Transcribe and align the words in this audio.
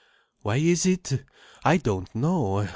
"Why 0.41 0.55
is 0.55 0.87
it? 0.87 1.23
I 1.63 1.77
don't 1.77 2.15
know. 2.15 2.67